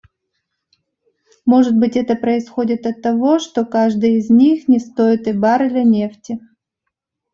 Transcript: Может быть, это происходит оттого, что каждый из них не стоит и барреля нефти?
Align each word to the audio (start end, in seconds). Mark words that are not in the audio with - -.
Может 1.45 1.77
быть, 1.77 1.95
это 1.95 2.15
происходит 2.15 2.87
оттого, 2.87 3.37
что 3.37 3.65
каждый 3.67 4.15
из 4.17 4.31
них 4.31 4.67
не 4.67 4.79
стоит 4.79 5.27
и 5.27 5.31
барреля 5.31 5.83
нефти? 5.83 6.39